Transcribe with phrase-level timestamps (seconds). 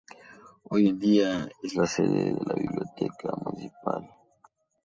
[0.63, 4.09] Hoy en día es la sede de la Biblioteca Municipal.